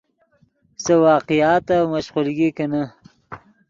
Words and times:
سے 0.83 0.93
واقعاتف 1.03 1.81
مشقولگی 1.93 2.49
کینے 2.55 2.83